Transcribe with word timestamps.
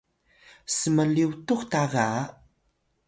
s’mlyutux 0.75 1.63
ta 1.71 1.83
ga 1.91 2.07